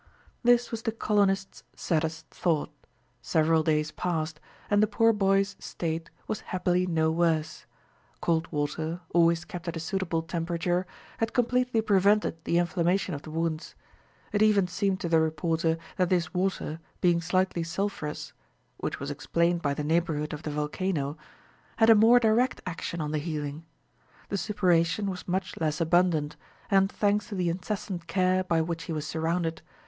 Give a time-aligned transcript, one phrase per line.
[0.41, 2.71] This was the colonists' saddest thought.
[3.21, 7.67] Several days passed, and the poor boy's state was happily no worse.
[8.19, 10.87] Cold water, always kept at a suitable temperature,
[11.19, 13.75] had completely prevented the inflammation of the wounds.
[14.31, 18.33] It even seemed to the reporter that this water, being slightly sulphurous,
[18.77, 21.15] which was explained by the neighborhood of the volcano,
[21.77, 23.65] had a more direct action on the healing.
[24.29, 26.37] The suppuration was much less abundant,
[26.71, 29.61] and thanks to the incessant care by which he was surrounded!